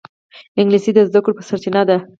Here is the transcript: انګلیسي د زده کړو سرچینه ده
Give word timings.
انګلیسي 0.59 0.91
د 0.93 0.99
زده 1.09 1.19
کړو 1.23 1.45
سرچینه 1.49 1.81
ده 1.89 1.97